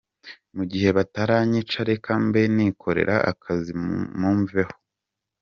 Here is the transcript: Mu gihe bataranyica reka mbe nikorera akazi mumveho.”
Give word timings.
Mu 0.55 0.63
gihe 0.71 0.89
bataranyica 0.97 1.77
reka 1.89 2.11
mbe 2.25 2.41
nikorera 2.55 3.15
akazi 3.31 3.71
mumveho.” 4.19 4.73